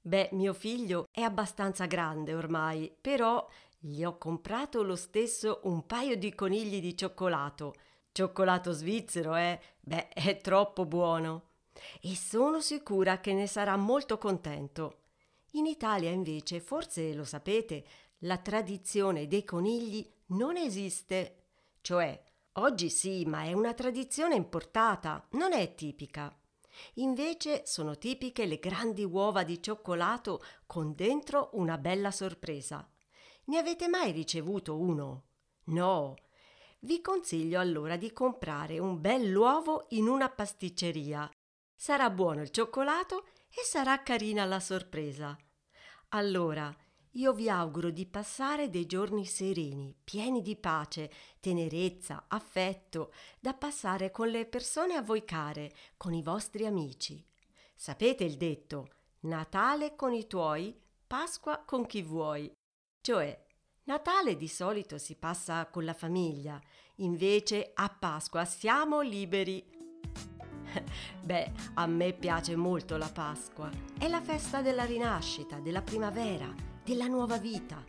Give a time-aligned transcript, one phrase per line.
[0.00, 3.46] Beh, mio figlio è abbastanza grande ormai, però
[3.78, 7.74] gli ho comprato lo stesso un paio di conigli di cioccolato.
[8.12, 9.60] Cioccolato svizzero, eh?
[9.80, 11.50] Beh, è troppo buono.
[12.00, 14.98] E sono sicura che ne sarà molto contento.
[15.52, 17.84] In Italia invece, forse lo sapete,
[18.18, 21.46] la tradizione dei conigli non esiste.
[21.80, 22.22] Cioè,
[22.54, 26.34] oggi sì, ma è una tradizione importata, non è tipica.
[26.94, 32.88] Invece sono tipiche le grandi uova di cioccolato con dentro una bella sorpresa.
[33.44, 35.24] Ne avete mai ricevuto uno?
[35.64, 36.16] No.
[36.80, 41.30] Vi consiglio allora di comprare un bell'uovo in una pasticceria.
[41.74, 45.36] Sarà buono il cioccolato e sarà carina la sorpresa.
[46.10, 46.74] Allora,
[47.16, 51.10] io vi auguro di passare dei giorni sereni, pieni di pace,
[51.40, 57.22] tenerezza, affetto, da passare con le persone a voi care, con i vostri amici.
[57.74, 58.88] Sapete il detto
[59.20, 60.74] Natale con i tuoi,
[61.06, 62.50] Pasqua con chi vuoi.
[63.02, 63.44] Cioè,
[63.84, 66.58] Natale di solito si passa con la famiglia,
[66.96, 69.62] invece a Pasqua siamo liberi.
[71.20, 73.68] Beh, a me piace molto la Pasqua.
[73.98, 77.84] È la festa della rinascita, della primavera della nuova vita.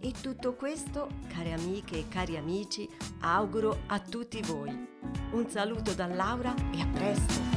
[0.00, 2.88] E tutto questo, care amiche e cari amici,
[3.20, 4.86] auguro a tutti voi.
[5.32, 7.53] Un saluto da Laura e a presto!